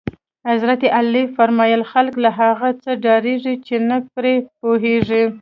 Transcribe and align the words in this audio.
حضرت 0.49 0.81
علی 0.97 1.23
فرمایل: 1.35 1.81
خلک 1.91 2.15
له 2.23 2.29
هغه 2.39 2.69
څه 2.83 2.91
ډارېږي 3.03 3.55
چې 3.65 3.75
نه 3.89 3.97
پرې 4.13 4.35
پوهېږي. 4.59 5.23